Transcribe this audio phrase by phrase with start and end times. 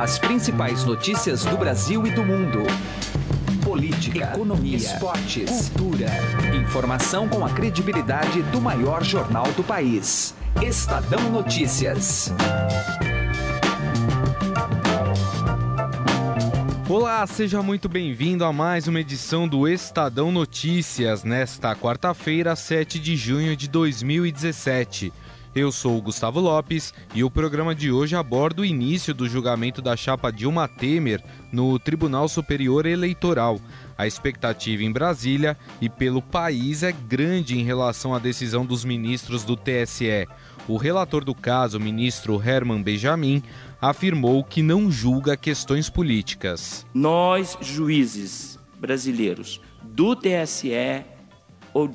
[0.00, 2.60] As principais notícias do Brasil e do mundo.
[3.62, 6.06] Política, economia, esportes, cultura.
[6.56, 10.34] Informação com a credibilidade do maior jornal do país.
[10.62, 12.32] Estadão Notícias.
[16.88, 23.16] Olá, seja muito bem-vindo a mais uma edição do Estadão Notícias, nesta quarta-feira, 7 de
[23.16, 25.12] junho de 2017.
[25.52, 29.82] Eu sou o Gustavo Lopes e o programa de hoje aborda o início do julgamento
[29.82, 33.60] da chapa Dilma Temer no Tribunal Superior Eleitoral.
[33.98, 39.42] A expectativa em Brasília e pelo país é grande em relação à decisão dos ministros
[39.42, 40.28] do TSE.
[40.68, 43.42] O relator do caso, o ministro Herman Benjamin,
[43.80, 46.86] afirmou que não julga questões políticas.
[46.94, 51.04] Nós, juízes brasileiros do TSE
[51.74, 51.90] ou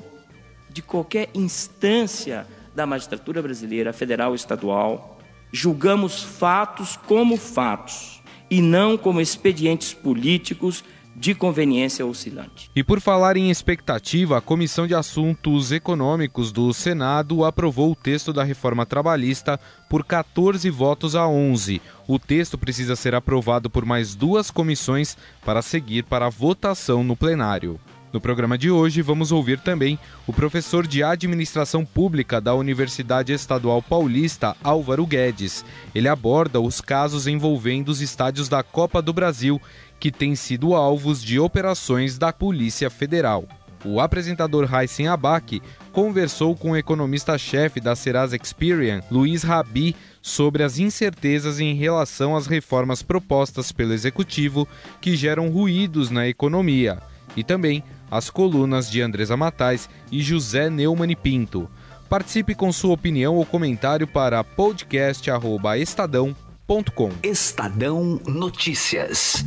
[0.68, 2.46] de qualquer instância
[2.76, 5.18] da magistratura brasileira, federal e estadual,
[5.50, 10.84] julgamos fatos como fatos e não como expedientes políticos
[11.18, 12.70] de conveniência oscilante.
[12.76, 18.34] E por falar em expectativa, a Comissão de Assuntos Econômicos do Senado aprovou o texto
[18.34, 21.80] da reforma trabalhista por 14 votos a 11.
[22.06, 27.16] O texto precisa ser aprovado por mais duas comissões para seguir para a votação no
[27.16, 27.80] plenário.
[28.12, 33.82] No programa de hoje, vamos ouvir também o professor de Administração Pública da Universidade Estadual
[33.82, 35.64] Paulista, Álvaro Guedes.
[35.94, 39.60] Ele aborda os casos envolvendo os estádios da Copa do Brasil,
[39.98, 43.44] que têm sido alvos de operações da Polícia Federal.
[43.84, 45.60] O apresentador Raíssen Abac
[45.92, 52.46] conversou com o economista-chefe da Serasa Experian, Luiz Rabi, sobre as incertezas em relação às
[52.46, 54.66] reformas propostas pelo executivo
[55.00, 56.98] que geram ruídos na economia
[57.36, 61.68] e também as colunas de Andresa Matais e José Neumann Pinto.
[62.08, 67.10] Participe com sua opinião ou comentário para podcast@estadão.com.
[67.22, 69.44] Estadão Notícias.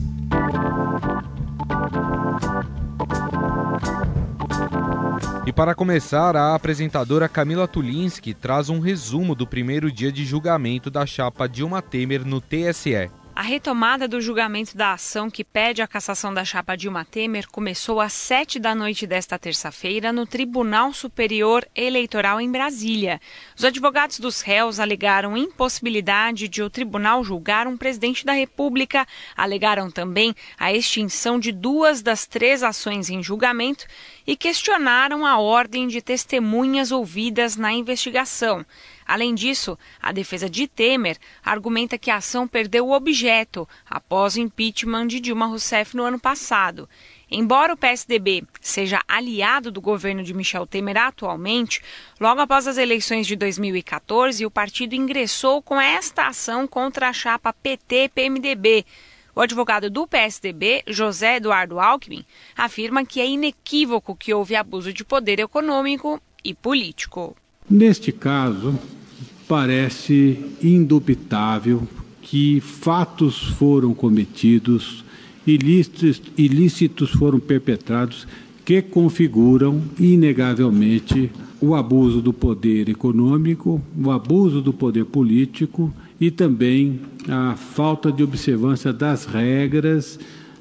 [5.46, 10.92] E para começar, a apresentadora Camila Tulinski traz um resumo do primeiro dia de julgamento
[10.92, 13.10] da chapa Dilma Temer no TSE.
[13.40, 18.02] A retomada do julgamento da ação que pede a cassação da chapa Dilma Temer começou
[18.02, 23.22] às sete da noite desta terça-feira no Tribunal Superior Eleitoral em Brasília.
[23.58, 29.08] Os advogados dos réus alegaram impossibilidade de o tribunal julgar um presidente da República,
[29.38, 33.86] alegaram também a extinção de duas das três ações em julgamento
[34.28, 38.66] e questionaram a ordem de testemunhas ouvidas na investigação.
[39.10, 44.40] Além disso, a defesa de Temer argumenta que a ação perdeu o objeto após o
[44.40, 46.88] impeachment de Dilma Rousseff no ano passado.
[47.32, 51.82] Embora o PSDB seja aliado do governo de Michel Temer atualmente,
[52.20, 57.52] logo após as eleições de 2014, o partido ingressou com esta ação contra a chapa
[57.52, 58.86] PT-PMDB.
[59.36, 62.24] O advogado do PSDB, José Eduardo Alckmin,
[62.56, 67.36] afirma que é inequívoco que houve abuso de poder econômico e político.
[67.70, 68.74] Neste caso,
[69.48, 71.88] parece indubitável
[72.20, 75.06] que fatos foram cometidos,
[75.46, 78.28] ilícitos, ilícitos foram perpetrados
[78.66, 81.32] que configuram inegavelmente
[81.62, 88.24] o abuso do poder econômico, o abuso do poder político e também a falta de
[88.24, 90.20] observância das regras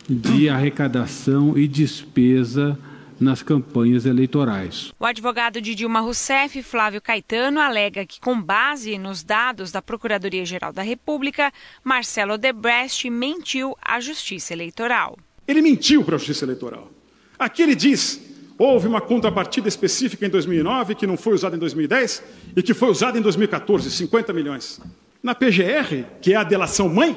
[0.08, 2.78] de arrecadação e despesa
[3.20, 4.92] nas campanhas eleitorais.
[4.98, 10.72] O advogado de Dilma Rousseff, Flávio Caetano, alega que, com base nos dados da Procuradoria-Geral
[10.72, 11.52] da República,
[11.82, 15.18] Marcelo Odebrecht mentiu à Justiça Eleitoral.
[15.46, 16.90] Ele mentiu para a Justiça Eleitoral.
[17.38, 18.20] Aqui ele diz:
[18.58, 22.22] houve uma contrapartida específica em 2009 que não foi usada em 2010
[22.56, 24.80] e que foi usada em 2014, 50 milhões.
[25.22, 27.16] Na PGR, que é a delação mãe,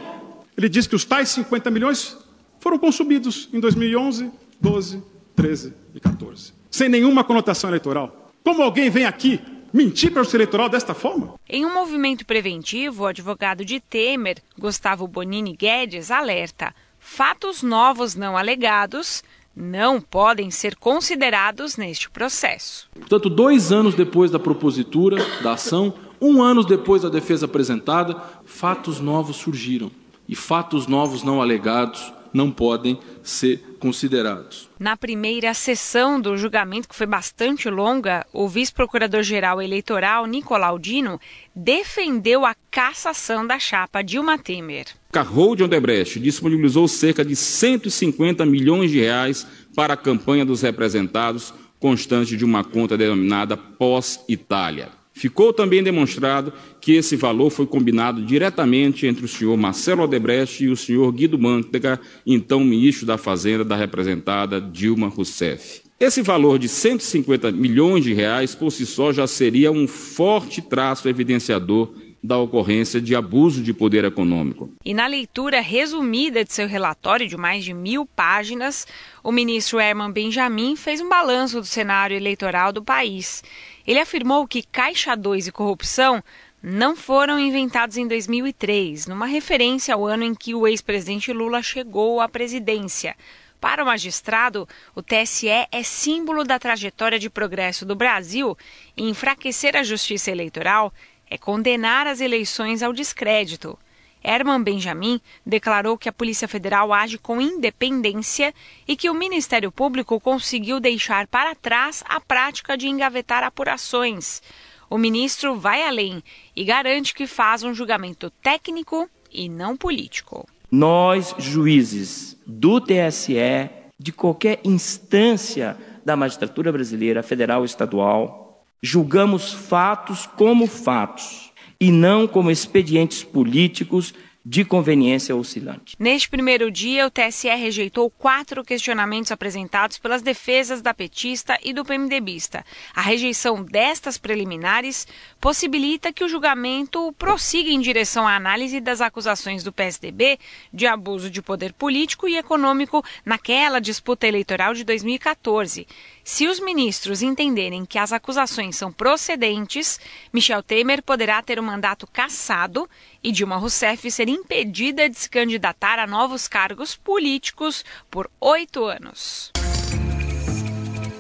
[0.58, 2.18] ele diz que os tais 50 milhões
[2.60, 5.04] foram consumidos em 2011, 12,
[5.42, 6.54] 13 e 14.
[6.70, 8.32] Sem nenhuma conotação eleitoral.
[8.44, 9.40] Como alguém vem aqui
[9.74, 11.34] mentir para o eleitoral desta forma?
[11.50, 18.38] Em um movimento preventivo, o advogado de Temer, Gustavo Bonini Guedes, alerta: fatos novos não
[18.38, 19.24] alegados
[19.56, 22.88] não podem ser considerados neste processo.
[22.94, 29.00] Portanto, dois anos depois da propositura da ação, um ano depois da defesa apresentada, fatos
[29.00, 29.92] novos surgiram.
[30.30, 34.70] E fatos novos não alegados não podem ser considerados.
[34.80, 41.20] Na primeira sessão do julgamento, que foi bastante longa, o vice-procurador-geral eleitoral, Nicolau Dino,
[41.54, 44.86] defendeu a cassação da chapa Dilma Temer.
[45.12, 49.46] Carrou de Odebrecht disponibilizou cerca de 150 milhões de reais
[49.76, 55.01] para a campanha dos representados, constante de uma conta denominada Pós-Itália.
[55.22, 56.52] Ficou também demonstrado
[56.82, 61.38] que esse valor foi combinado diretamente entre o senhor Marcelo Odebrecht e o senhor Guido
[61.38, 65.84] Mantega, então ministro da Fazenda da representada Dilma Rousseff.
[66.00, 71.08] Esse valor de 150 milhões de reais por si só já seria um forte traço
[71.08, 74.72] evidenciador da ocorrência de abuso de poder econômico.
[74.86, 78.88] E na leitura resumida de seu relatório de mais de mil páginas,
[79.24, 83.44] o ministro Herman Benjamin fez um balanço do cenário eleitoral do país.
[83.88, 86.24] Ele afirmou que Caixa 2 e corrupção
[86.62, 92.22] não foram inventados em 2003, numa referência ao ano em que o ex-presidente Lula chegou
[92.22, 93.16] à presidência.
[93.60, 98.58] Para o magistrado, o TSE é símbolo da trajetória de progresso do Brasil
[98.98, 100.92] e enfraquecer a justiça eleitoral
[101.32, 103.80] é condenar as eleições ao descrédito.
[104.22, 108.54] Herman Benjamin declarou que a Polícia Federal age com independência
[108.86, 114.42] e que o Ministério Público conseguiu deixar para trás a prática de engavetar apurações.
[114.90, 116.22] O ministro vai além
[116.54, 120.46] e garante que faz um julgamento técnico e não político.
[120.70, 128.51] Nós, juízes do TSE, de qualquer instância da magistratura brasileira, federal ou estadual,
[128.82, 134.14] julgamos fatos como fatos e não como expedientes políticos
[134.44, 135.96] de conveniência oscilante.
[136.00, 141.86] Neste primeiro dia, o TSE rejeitou quatro questionamentos apresentados pelas defesas da petista e do
[141.86, 142.66] PMDBista.
[142.96, 145.08] A rejeição destas preliminares
[145.40, 150.40] possibilita que o julgamento prossiga em direção à análise das acusações do PSDB
[150.74, 155.86] de abuso de poder político e econômico naquela disputa eleitoral de 2014.
[156.24, 160.00] Se os ministros entenderem que as acusações são procedentes,
[160.32, 162.90] Michel Temer poderá ter o mandato cassado
[163.24, 169.52] e Dilma Rousseff ser impedida de se candidatar a novos cargos políticos por oito anos.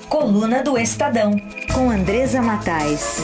[0.07, 1.31] Coluna do Estadão,
[1.73, 3.17] com Andresa Matais.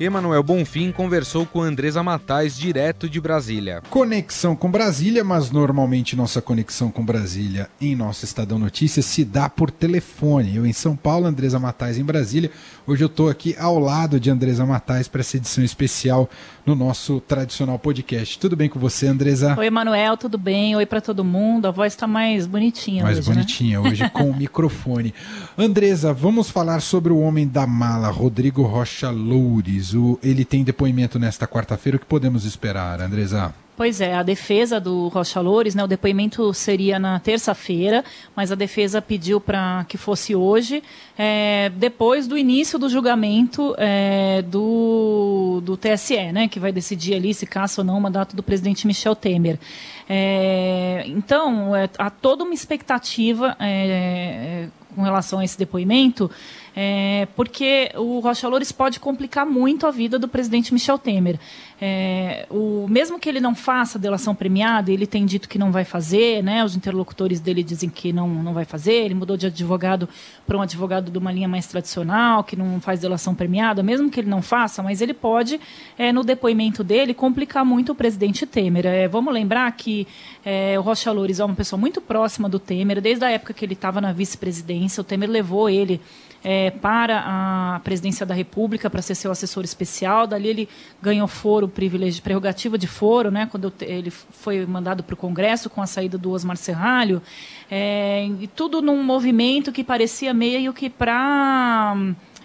[0.00, 3.82] Emanuel Bonfim conversou com Andresa Matais, direto de Brasília.
[3.90, 9.46] Conexão com Brasília, mas normalmente nossa conexão com Brasília em nosso Estadão Notícias se dá
[9.46, 10.56] por telefone.
[10.56, 12.50] Eu em São Paulo, Andresa Matais em Brasília.
[12.86, 16.30] Hoje eu estou aqui ao lado de Andresa Matais para essa edição especial
[16.64, 18.38] no nosso tradicional podcast.
[18.38, 19.54] Tudo bem com você, Andresa?
[19.58, 20.74] Oi, Emanuel, tudo bem?
[20.76, 21.68] Oi para todo mundo.
[21.68, 23.90] A voz está mais bonitinha mais hoje, Mais bonitinha né?
[23.90, 25.12] hoje com o microfone.
[25.58, 29.89] Andresa, vamos falar sobre o homem da mala, Rodrigo Rocha Loures
[30.22, 31.96] ele tem depoimento nesta quarta-feira.
[31.96, 33.54] O que podemos esperar, Andresa?
[33.80, 38.04] Pois é, a defesa do Rocha Loures, né, o depoimento seria na terça-feira,
[38.36, 40.82] mas a defesa pediu para que fosse hoje,
[41.16, 47.32] é, depois do início do julgamento é, do, do TSE, né, que vai decidir ali
[47.32, 49.58] se caça ou não o mandato do presidente Michel Temer.
[50.06, 56.30] É, então, é, há toda uma expectativa é, com relação a esse depoimento,
[56.74, 61.38] é, porque o Rocha Loures pode complicar muito a vida do presidente Michel Temer.
[61.82, 65.82] É, o, mesmo que ele não faça delação premiada, ele tem dito que não vai
[65.82, 70.06] fazer, né, os interlocutores dele dizem que não, não vai fazer, ele mudou de advogado
[70.46, 74.20] para um advogado de uma linha mais tradicional, que não faz delação premiada, mesmo que
[74.20, 75.58] ele não faça, mas ele pode,
[75.96, 78.84] é, no depoimento dele, complicar muito o presidente Temer.
[78.84, 80.06] É, vamos lembrar que
[80.44, 83.64] é, o Rocha Loures é uma pessoa muito próxima do Temer, desde a época que
[83.64, 85.98] ele estava na vice-presidência, o Temer levou ele
[86.42, 90.26] é, para a presidência da República para ser seu assessor especial.
[90.26, 90.68] Dali ele
[91.00, 95.80] ganhou foro, privilégio, prerrogativa de foro, né, quando ele foi mandado para o Congresso com
[95.80, 97.22] a saída do Osmar Serralho.
[97.70, 101.96] É, e tudo num movimento que parecia meio que para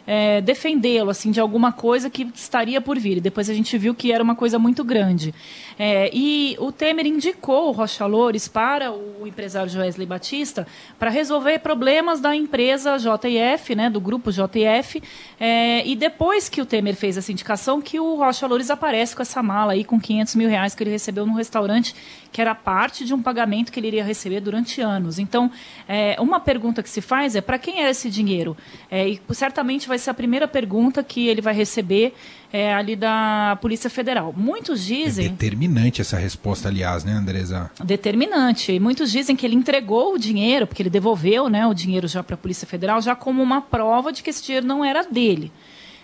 [0.08, 3.20] é, defendê-lo assim de alguma coisa que estaria por vir.
[3.20, 5.34] Depois a gente viu que era uma coisa muito grande.
[5.78, 11.60] É, e o Temer indicou o Rocha Loures para o empresário Joesley Batista para resolver
[11.60, 15.02] problemas da empresa JF, né, do grupo JF.
[15.40, 19.22] É, e depois que o Temer fez essa indicação, que o Rocha Loures aparece com
[19.22, 21.96] essa mala aí com 500 mil reais que ele recebeu no restaurante,
[22.36, 25.20] que era parte de um pagamento que ele iria receber durante anos.
[25.20, 25.50] Então,
[25.88, 28.58] é, uma pergunta que se faz é para quem era esse dinheiro?
[28.92, 32.14] É, e certamente vai ser a primeira pergunta que ele vai receber
[32.52, 34.34] é, ali da Polícia Federal.
[34.36, 35.28] Muitos dizem.
[35.28, 37.72] É determinante essa resposta, aliás, né, Andresa?
[37.82, 38.74] Determinante.
[38.74, 42.22] E muitos dizem que ele entregou o dinheiro, porque ele devolveu né, o dinheiro já
[42.22, 45.54] para a Polícia Federal, já como uma prova de que esse dinheiro não era dele.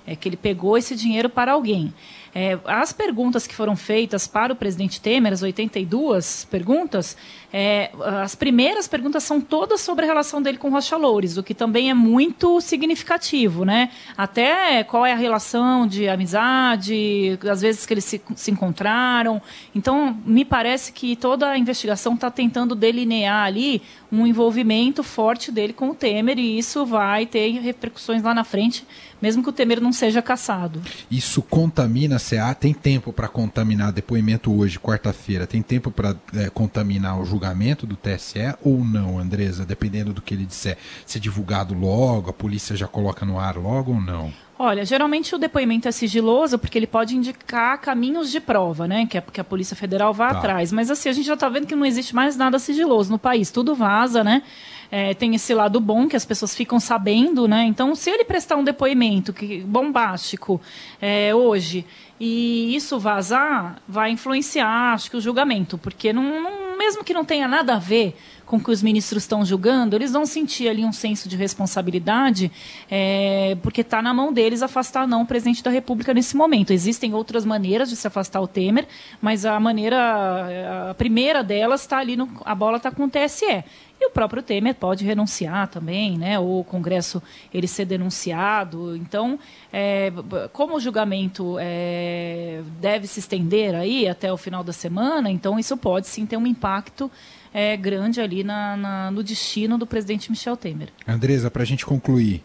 [0.08, 1.94] É que ele pegou esse dinheiro para alguém.
[2.34, 7.18] É, as perguntas que foram feitas para o presidente Temer, as 82 perguntas,
[7.54, 7.92] é,
[8.22, 11.90] as primeiras perguntas são todas sobre a relação dele com Rocha Loures, o que também
[11.90, 13.90] é muito significativo, né?
[14.16, 19.42] Até qual é a relação de amizade, às vezes que eles se, se encontraram.
[19.76, 23.82] Então, me parece que toda a investigação está tentando delinear ali
[24.12, 28.86] um envolvimento forte dele com o Temer e isso vai ter repercussões lá na frente,
[29.22, 30.82] mesmo que o Temer não seja caçado.
[31.10, 32.54] Isso contamina a CA?
[32.54, 35.48] Tem tempo para contaminar depoimento hoje, quarta-feira?
[35.48, 37.41] Tem tempo para é, contaminar o julgamento
[37.86, 39.66] do TSE ou não, Andresa?
[39.66, 40.78] Dependendo do que ele disser.
[41.06, 44.34] Se é divulgado logo, a polícia já coloca no ar logo ou não?
[44.64, 49.08] Olha, geralmente o depoimento é sigiloso porque ele pode indicar caminhos de prova, né?
[49.08, 50.38] Que, é, que a Polícia Federal vá tá.
[50.38, 50.72] atrás.
[50.72, 53.50] Mas assim, a gente já está vendo que não existe mais nada sigiloso no país.
[53.50, 54.44] Tudo vaza, né?
[54.92, 57.64] É, tem esse lado bom que as pessoas ficam sabendo, né?
[57.64, 60.62] Então, se ele prestar um depoimento que, bombástico
[61.02, 61.84] é, hoje
[62.20, 65.76] e isso vazar, vai influenciar, acho que, o julgamento.
[65.76, 68.16] Porque não, não mesmo que não tenha nada a ver
[68.52, 72.52] com que os ministros estão julgando, eles vão sentir ali um senso de responsabilidade,
[72.90, 76.74] é, porque está na mão deles afastar não o presidente da República nesse momento.
[76.74, 78.86] Existem outras maneiras de se afastar o Temer,
[79.22, 83.64] mas a maneira, a primeira delas está ali, no, a bola está com o TSE.
[84.02, 86.38] E o próprio Temer pode renunciar também, né?
[86.38, 87.22] Ou o Congresso
[87.54, 88.98] ele ser denunciado.
[88.98, 89.40] Então,
[89.72, 90.12] é,
[90.52, 95.78] como o julgamento é, deve se estender aí até o final da semana, então isso
[95.78, 97.12] pode sim ter um impacto
[97.54, 100.90] é, grande ali na, na, no destino do presidente Michel Temer.
[101.08, 102.44] Andresa, para a gente concluir,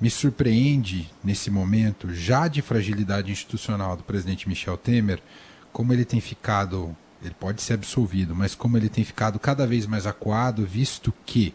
[0.00, 5.20] me surpreende nesse momento, já de fragilidade institucional do presidente Michel Temer,
[5.72, 9.86] como ele tem ficado ele pode ser absolvido, mas como ele tem ficado cada vez
[9.86, 11.54] mais acuado, visto que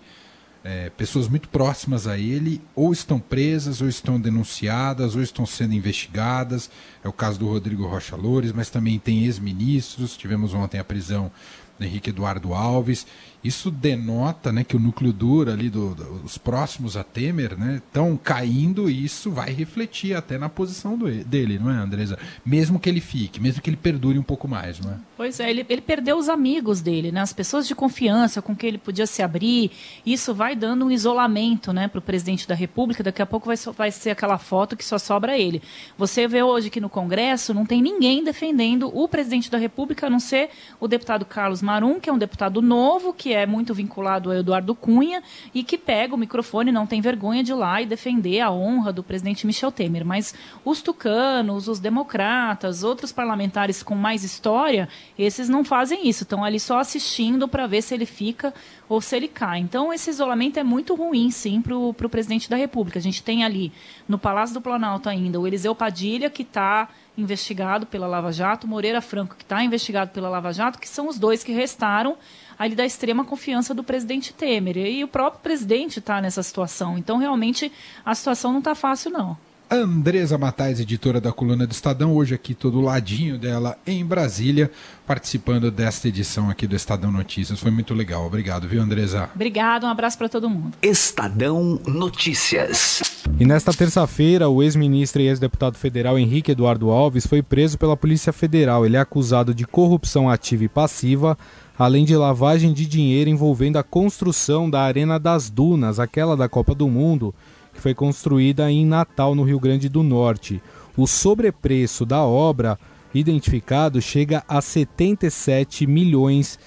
[0.63, 5.74] é, pessoas muito próximas a ele ou estão presas, ou estão denunciadas, ou estão sendo
[5.74, 6.70] investigadas.
[7.04, 10.18] É o caso do Rodrigo Rocha Loures, mas também tem ex-ministros.
[10.18, 11.32] Tivemos ontem a prisão
[11.80, 13.06] Henrique Eduardo Alves.
[13.44, 18.12] Isso denota né, que o núcleo duro ali, do, do, os próximos a Temer, estão
[18.12, 22.18] né, caindo e isso vai refletir até na posição do, dele, não é, Andresa?
[22.46, 24.96] Mesmo que ele fique, mesmo que ele perdure um pouco mais, não é?
[25.16, 28.70] Pois é, ele, ele perdeu os amigos dele, né, as pessoas de confiança com quem
[28.70, 29.72] ele podia se abrir.
[30.06, 33.04] Isso vai dando um isolamento né, para o presidente da República.
[33.04, 35.62] Daqui a pouco vai, vai ser aquela foto que só sobra ele.
[35.98, 40.10] Você vê hoje que no Congresso não tem ninguém defendendo o presidente da República, a
[40.10, 44.32] não ser o deputado Carlos Marum, que é um deputado novo, que é muito vinculado
[44.32, 45.22] ao Eduardo Cunha
[45.54, 48.94] e que pega o microfone, não tem vergonha de ir lá e defender a honra
[48.94, 50.06] do presidente Michel Temer.
[50.06, 50.34] Mas
[50.64, 54.88] os tucanos, os democratas, outros parlamentares com mais história,
[55.20, 56.24] esses não fazem isso.
[56.24, 58.54] Estão ali só assistindo para ver se ele fica
[58.88, 59.60] ou se ele cai.
[59.60, 62.98] Então, esse isolamento é muito ruim, sim, para o presidente da República.
[62.98, 63.72] A gente tem ali,
[64.08, 69.02] no Palácio do Planalto ainda, o Eliseu Padilha, que está investigado pela Lava Jato, Moreira
[69.02, 72.18] Franco, que está investigado pela Lava Jato, que são os dois que restaram
[72.58, 74.78] ali da extrema confiança do presidente Temer.
[74.78, 76.98] E o próprio presidente está nessa situação.
[76.98, 77.72] Então, realmente,
[78.06, 79.38] a situação não está fácil, não.
[79.70, 84.72] Andresa Matais, editora da coluna do Estadão, hoje aqui todo ladinho dela em Brasília,
[85.06, 87.60] participando desta edição aqui do Estadão Notícias.
[87.60, 88.26] Foi muito legal.
[88.26, 89.30] Obrigado, viu, Andresa?
[89.36, 90.72] Obrigado, um abraço para todo mundo.
[90.82, 93.02] Estadão Notícias.
[93.38, 98.32] E nesta terça-feira, o ex-ministro e ex-deputado federal Henrique Eduardo Alves foi preso pela Polícia
[98.32, 98.86] Federal.
[98.86, 101.38] Ele é acusado de corrupção ativa e passiva,
[101.78, 106.74] além de lavagem de dinheiro envolvendo a construção da Arena das Dunas, aquela da Copa
[106.74, 107.36] do Mundo
[107.78, 110.62] que foi construída em Natal, no Rio Grande do Norte.
[110.98, 112.78] O sobrepreço da obra
[113.14, 116.60] identificado chega a 77 milhões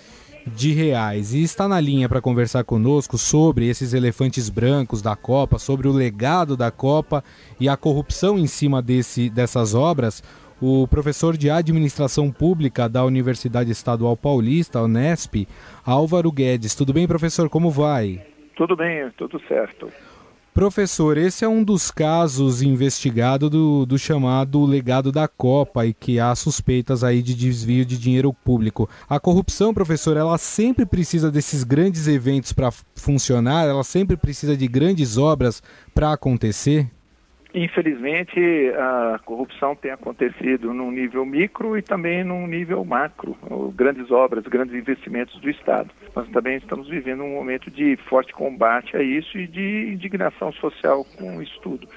[0.47, 1.35] de reais.
[1.35, 5.93] E está na linha para conversar conosco sobre esses elefantes brancos da Copa, sobre o
[5.93, 7.23] legado da Copa
[7.59, 10.23] e a corrupção em cima desse, dessas obras,
[10.63, 15.47] o professor de Administração Pública da Universidade Estadual Paulista, Unesp,
[15.85, 16.75] Álvaro Guedes.
[16.75, 17.49] Tudo bem, professor?
[17.49, 18.25] Como vai?
[18.57, 19.91] Tudo bem, tudo certo.
[20.61, 26.21] Professor, esse é um dos casos investigados do, do, chamado legado da Copa e que
[26.21, 28.87] há suspeitas aí de desvio de dinheiro público.
[29.09, 34.69] A corrupção, professor, ela sempre precisa desses grandes eventos para funcionar, ela sempre precisa de
[34.69, 35.63] grandes obras
[35.95, 36.91] para acontecer?
[37.53, 38.39] Infelizmente,
[38.77, 43.37] a corrupção tem acontecido num nível micro e também num nível macro,
[43.75, 45.91] grandes obras, grandes investimentos do Estado.
[46.15, 51.05] Nós também estamos vivendo um momento de forte combate a isso e de indignação social
[51.19, 51.89] com isso tudo.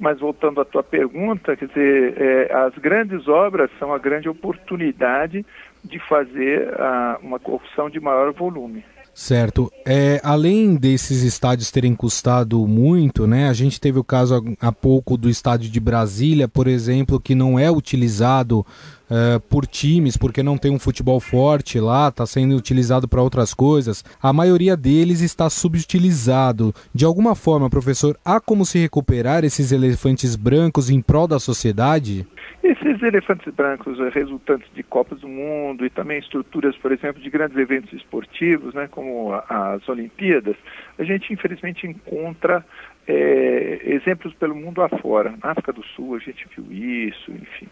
[0.00, 5.44] Mas voltando à tua pergunta, quer dizer, é, as grandes obras são a grande oportunidade
[5.84, 8.84] de fazer a, uma corrupção de maior volume.
[9.14, 9.72] Certo.
[9.86, 13.48] É, além desses estádios terem custado muito, né?
[13.48, 17.56] A gente teve o caso há pouco do estádio de Brasília, por exemplo, que não
[17.56, 18.66] é utilizado
[19.10, 23.54] uh, por times, porque não tem um futebol forte lá, está sendo utilizado para outras
[23.54, 24.04] coisas.
[24.22, 26.74] A maioria deles está subutilizado.
[26.94, 32.26] De alguma forma, professor, há como se recuperar esses elefantes brancos em prol da sociedade?
[32.62, 37.28] Esses elefantes brancos eh, resultantes de Copas do Mundo e também estruturas, por exemplo, de
[37.28, 40.56] grandes eventos esportivos, né, como as Olimpíadas,
[40.98, 42.64] a gente infelizmente encontra
[43.06, 45.34] é, exemplos pelo mundo afora.
[45.42, 47.68] Na África do Sul a gente viu isso, enfim.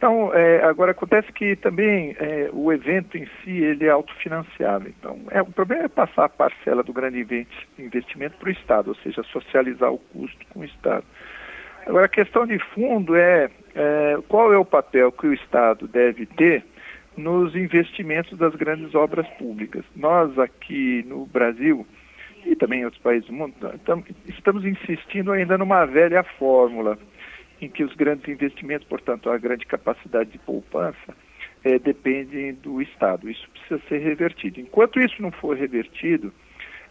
[0.00, 4.90] Então, é, agora acontece que também é, o evento em si ele é autofinanciável.
[4.98, 7.20] Então, é, o problema é passar a parcela do grande
[7.78, 11.04] investimento para o Estado, ou seja, socializar o custo com o Estado.
[11.86, 16.24] Agora, a questão de fundo é, é qual é o papel que o Estado deve
[16.24, 16.64] ter
[17.14, 19.84] nos investimentos das grandes obras públicas.
[19.94, 21.86] Nós aqui no Brasil
[22.46, 23.54] e também em outros países do mundo
[24.26, 26.96] estamos insistindo ainda numa velha fórmula
[27.60, 31.14] em que os grandes investimentos, portanto, a grande capacidade de poupança,
[31.64, 33.28] é, dependem do Estado.
[33.28, 34.60] Isso precisa ser revertido.
[34.60, 36.32] Enquanto isso não for revertido,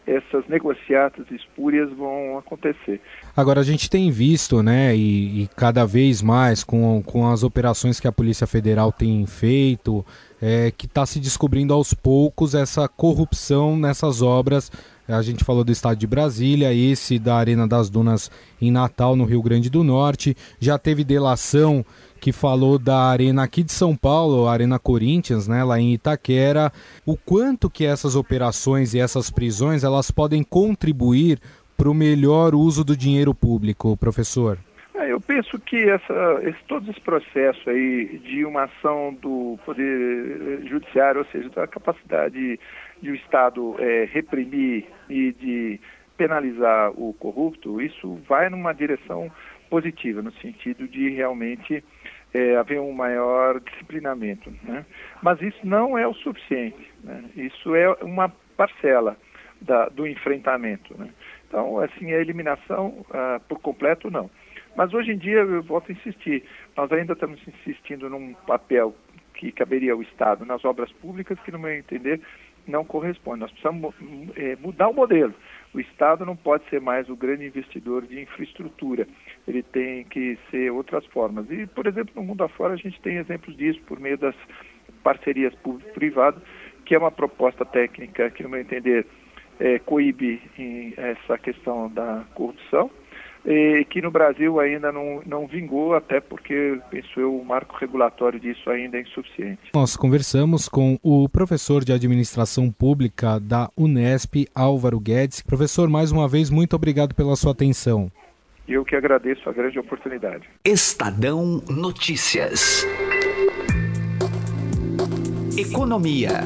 [0.05, 2.99] essas negociatas espúrias vão acontecer.
[3.35, 7.99] Agora, a gente tem visto, né, e, e, cada vez mais com, com as operações
[7.99, 10.05] que a Polícia Federal tem feito,
[10.41, 14.71] é, que está se descobrindo aos poucos essa corrupção nessas obras
[15.09, 18.29] a gente falou do estado de Brasília, esse da Arena das Dunas
[18.61, 20.37] em Natal, no Rio Grande do Norte.
[20.59, 21.83] Já teve delação
[22.19, 26.71] que falou da arena aqui de São Paulo, Arena Corinthians, né, lá em Itaquera.
[27.05, 31.39] O quanto que essas operações e essas prisões elas podem contribuir
[31.75, 34.59] para o melhor uso do dinheiro público, professor?
[34.93, 40.67] É, eu penso que essa, esse, todo esse processo aí de uma ação do Poder
[40.67, 42.59] Judiciário, ou seja, da capacidade
[43.01, 45.79] de o Estado é, reprimir e de
[46.18, 49.32] penalizar o corrupto, isso vai numa direção
[49.70, 51.84] positiva, no sentido de realmente
[52.34, 54.51] é, haver um maior disciplinamento.
[54.63, 54.86] Né?
[55.22, 56.91] Mas isso não é o suficiente.
[57.03, 57.24] Né?
[57.36, 59.18] Isso é uma parcela
[59.62, 60.98] da, do enfrentamento.
[60.98, 61.10] Né?
[61.48, 64.29] Então, assim, a eliminação ah, por completo, não.
[64.75, 66.44] Mas hoje em dia, eu volto a insistir,
[66.77, 68.96] nós ainda estamos insistindo num papel
[69.34, 72.22] que caberia ao Estado nas obras públicas, que, no meu entender,
[72.69, 73.41] não corresponde.
[73.41, 73.93] Nós precisamos
[74.35, 75.33] é, mudar o modelo.
[75.73, 79.07] O Estado não pode ser mais o grande investidor de infraestrutura.
[79.47, 81.49] Ele tem que ser outras formas.
[81.49, 84.35] E, por exemplo, no mundo afora a gente tem exemplos disso por meio das
[85.03, 86.41] parcerias público-privado,
[86.85, 89.05] que é uma proposta técnica que, no meu entender,
[89.59, 90.41] é, coíbe
[90.98, 92.89] essa questão da corrupção
[93.50, 98.40] e que no Brasil ainda não, não vingou, até porque, penso eu, o marco regulatório
[98.40, 99.72] disso ainda é insuficiente.
[99.74, 105.42] Nós conversamos com o professor de Administração Pública da Unesp, Álvaro Guedes.
[105.42, 108.12] Professor, mais uma vez, muito obrigado pela sua atenção.
[108.68, 110.48] Eu que agradeço a grande oportunidade.
[110.64, 112.85] Estadão Notícias.
[115.57, 116.44] Economia.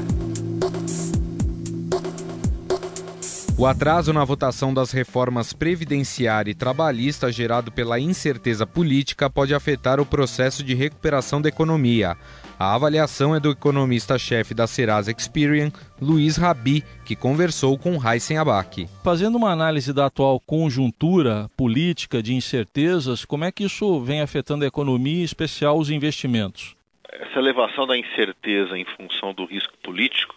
[3.56, 10.00] O atraso na votação das reformas previdenciária e trabalhista gerado pela incerteza política pode afetar
[10.00, 12.18] o processo de recuperação da economia.
[12.58, 18.88] A avaliação é do economista-chefe da Serasa Experian, Luiz Rabi, que conversou com Heisen Abac.
[19.04, 24.66] Fazendo uma análise da atual conjuntura política de incertezas, como é que isso vem afetando
[24.66, 26.76] a economia, em especial os investimentos?
[27.08, 30.34] Essa elevação da incerteza em função do risco político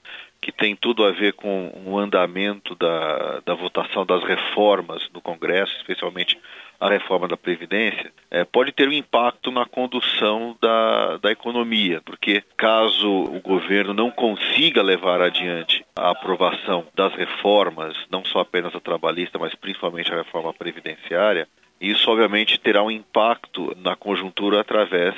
[0.47, 5.75] que tem tudo a ver com o andamento da, da votação das reformas no Congresso,
[5.77, 6.39] especialmente
[6.79, 12.45] a reforma da Previdência, é, pode ter um impacto na condução da, da economia, porque
[12.57, 18.79] caso o governo não consiga levar adiante a aprovação das reformas, não só apenas a
[18.79, 21.49] trabalhista, mas principalmente a reforma previdenciária,
[21.81, 25.13] isso obviamente terá um impacto na conjuntura através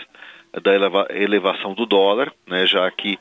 [0.62, 3.18] da eleva elevação do dólar, né, já que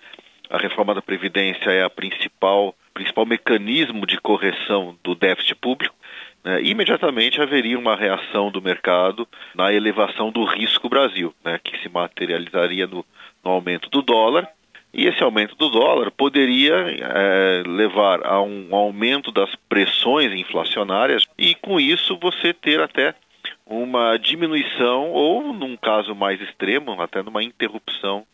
[0.49, 5.95] a reforma da Previdência é a principal, principal mecanismo de correção do déficit público,
[6.43, 11.89] né, imediatamente haveria uma reação do mercado na elevação do risco Brasil, né, que se
[11.89, 13.05] materializaria no,
[13.43, 14.47] no, aumento do dólar.
[14.93, 21.53] E esse aumento do dólar poderia é, levar a um aumento das pressões inflacionárias e,
[21.55, 23.13] com isso, você ter até
[23.65, 28.25] uma diminuição ou, num caso mais extremo, até numa interrupção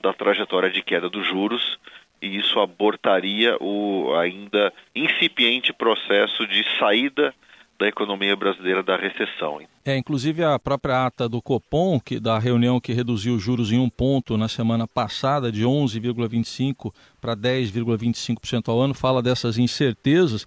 [0.00, 1.78] da trajetória de queda dos juros
[2.22, 7.34] e isso abortaria o ainda incipiente processo de saída
[7.78, 9.58] da economia brasileira da recessão.
[9.82, 13.78] É, inclusive a própria ata do Copom, que da reunião que reduziu os juros em
[13.78, 20.44] um ponto na semana passada, de 11,25% para 10,25% ao ano, fala dessas incertezas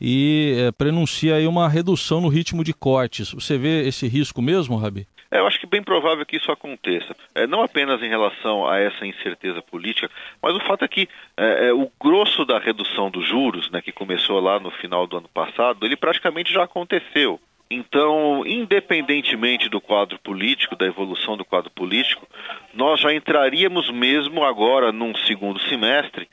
[0.00, 3.32] e é, prenuncia aí uma redução no ritmo de cortes.
[3.32, 5.08] Você vê esse risco mesmo, Rabi?
[5.36, 7.14] É, eu acho que bem provável que isso aconteça.
[7.34, 10.10] É, não apenas em relação a essa incerteza política,
[10.42, 13.92] mas o fato é que é, é, o grosso da redução dos juros, né, que
[13.92, 17.38] começou lá no final do ano passado, ele praticamente já aconteceu.
[17.70, 22.26] Então, independentemente do quadro político, da evolução do quadro político,
[22.72, 26.28] nós já entraríamos mesmo agora num segundo semestre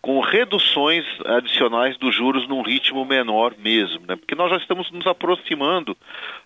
[0.00, 4.14] com reduções adicionais dos juros num ritmo menor mesmo, né?
[4.14, 5.96] porque nós já estamos nos aproximando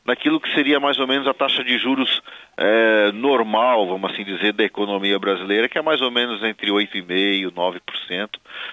[0.05, 2.23] daquilo que seria mais ou menos a taxa de juros
[2.57, 7.11] é, normal, vamos assim dizer, da economia brasileira, que é mais ou menos entre 8,5%
[7.11, 8.29] e 9%.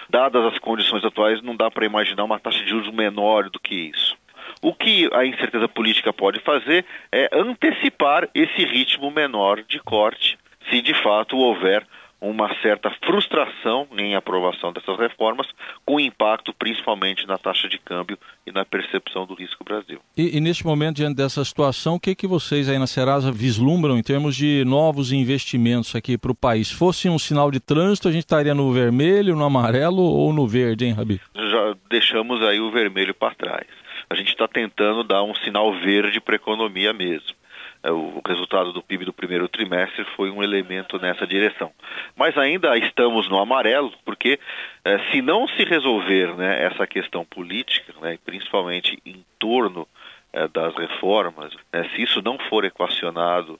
[0.08, 3.74] Dadas as condições atuais, não dá para imaginar uma taxa de juros menor do que
[3.74, 4.16] isso.
[4.62, 10.38] O que a incerteza política pode fazer é antecipar esse ritmo menor de corte,
[10.68, 11.86] se de fato houver
[12.20, 15.46] uma certa frustração em aprovação dessas reformas,
[15.84, 20.00] com impacto principalmente na taxa de câmbio e na percepção do risco Brasil.
[20.16, 23.96] E, e neste momento, diante dessa situação, o que, que vocês aí na Serasa vislumbram
[23.96, 26.70] em termos de novos investimentos aqui para o país?
[26.70, 30.84] Fosse um sinal de trânsito, a gente estaria no vermelho, no amarelo ou no verde,
[30.84, 31.20] hein, Rabi?
[31.34, 33.66] Já deixamos aí o vermelho para trás.
[34.08, 37.39] A gente está tentando dar um sinal verde para a economia mesmo.
[37.82, 41.72] É, o resultado do PIB do primeiro trimestre foi um elemento nessa direção.
[42.14, 44.38] Mas ainda estamos no amarelo, porque
[44.84, 49.88] é, se não se resolver né, essa questão política, né, principalmente em torno
[50.32, 53.58] é, das reformas, né, se isso não for equacionado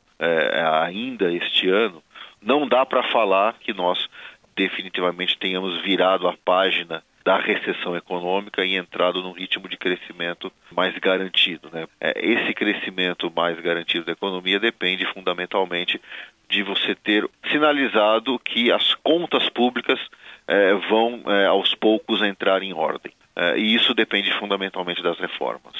[0.82, 2.02] ainda este ano,
[2.42, 4.06] não dá para falar que nós
[4.54, 10.96] definitivamente tenhamos virado a página da recessão econômica e entrado num ritmo de crescimento mais
[10.98, 11.68] garantido.
[11.72, 11.86] Né?
[12.00, 16.00] É, esse crescimento mais garantido da economia depende fundamentalmente
[16.48, 20.00] de você ter sinalizado que as contas públicas
[20.48, 23.12] é, vão é, aos poucos entrar em ordem.
[23.56, 25.72] E isso depende fundamentalmente das reformas.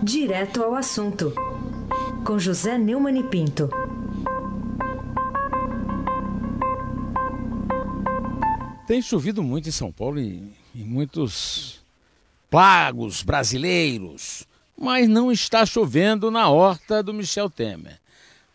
[0.00, 1.32] Direto ao assunto,
[2.24, 3.68] com José Neumann e Pinto.
[8.86, 10.42] Tem chovido muito em São Paulo e
[10.74, 11.82] em muitos
[12.52, 18.00] lagos brasileiros, mas não está chovendo na horta do Michel Temer.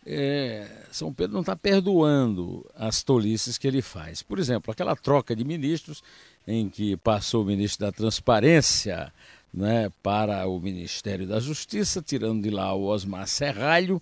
[0.06, 4.22] É, São Pedro não está perdoando as tolices que ele faz.
[4.22, 6.04] Por exemplo, aquela troca de ministros
[6.48, 9.12] em que passou o ministro da Transparência
[9.54, 14.02] né, para o Ministério da Justiça, tirando de lá o Osmar Serralho,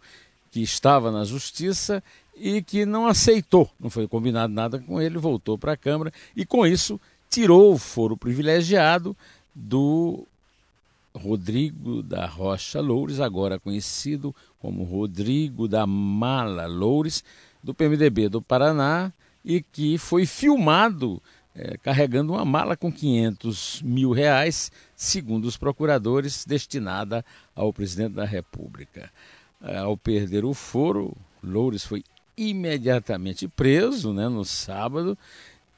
[0.52, 2.04] que estava na Justiça,
[2.36, 6.46] e que não aceitou, não foi combinado nada com ele, voltou para a Câmara e
[6.46, 9.16] com isso tirou o foro privilegiado
[9.54, 10.26] do
[11.16, 17.24] Rodrigo da Rocha Loures, agora conhecido como Rodrigo da Mala Loures,
[17.64, 19.12] do PMDB do Paraná,
[19.44, 21.22] e que foi filmado
[21.56, 27.24] é, carregando uma mala com 500 mil reais, segundo os procuradores, destinada
[27.56, 29.10] ao presidente da República.
[29.62, 32.04] É, ao perder o foro, Loures foi
[32.38, 35.18] imediatamente preso né, no sábado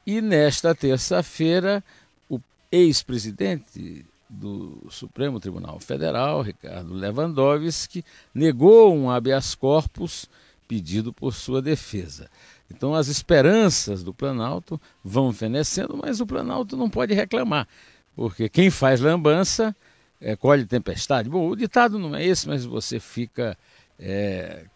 [0.06, 1.82] e nesta terça-feira
[2.28, 2.40] o
[2.72, 10.28] ex-presidente do Supremo Tribunal Federal, Ricardo Lewandowski, negou um habeas corpus
[10.66, 12.28] pedido por sua defesa.
[12.70, 17.66] Então as esperanças do Planalto vão fenecendo, mas o Planalto não pode reclamar,
[18.14, 19.74] porque quem faz lambança
[20.20, 21.30] é, colhe tempestade.
[21.30, 23.56] Bom, o ditado não é esse, mas você fica
[23.98, 24.66] é,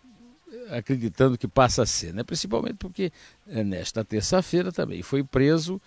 [0.71, 2.23] acreditando que passa a ser, né?
[2.23, 3.12] principalmente porque
[3.49, 5.81] é, nesta terça-feira também foi preso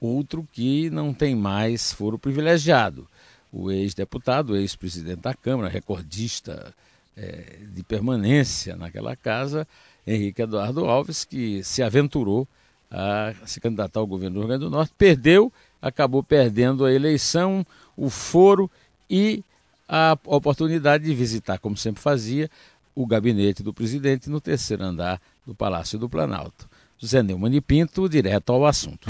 [0.00, 3.08] outro que não tem mais foro privilegiado.
[3.52, 6.74] O ex-deputado, ex-presidente da Câmara, recordista
[7.16, 9.66] é, de permanência naquela casa,
[10.06, 12.46] Henrique Eduardo Alves, que se aventurou
[12.90, 17.66] a se candidatar ao governo do Rio Grande do Norte, perdeu, acabou perdendo a eleição,
[17.96, 18.70] o foro
[19.08, 19.42] e
[19.88, 22.50] a oportunidade de visitar, como sempre fazia,
[22.94, 26.68] o gabinete do presidente no terceiro andar do Palácio do Planalto.
[26.98, 29.08] José Neumann e Pinto, direto ao assunto.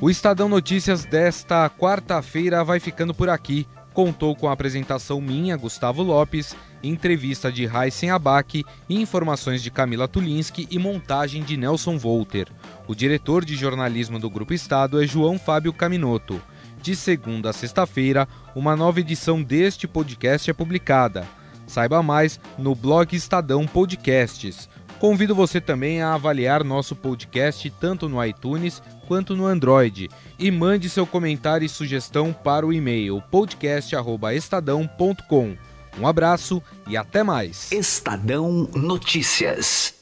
[0.00, 3.66] O Estadão Notícias desta quarta-feira vai ficando por aqui.
[3.94, 10.66] Contou com a apresentação minha, Gustavo Lopes, entrevista de Heisen Abac, informações de Camila Tulinski
[10.70, 12.48] e montagem de Nelson Volter.
[12.88, 16.40] O diretor de jornalismo do Grupo Estado é João Fábio Caminoto.
[16.82, 21.26] De segunda a sexta-feira, uma nova edição deste podcast é publicada.
[21.66, 24.68] Saiba mais no blog Estadão Podcasts
[25.02, 30.88] Convido você também a avaliar nosso podcast tanto no iTunes quanto no Android e mande
[30.88, 35.56] seu comentário e sugestão para o e-mail podcast@estadão.com.
[35.98, 37.72] Um abraço e até mais.
[37.72, 40.01] Estadão Notícias.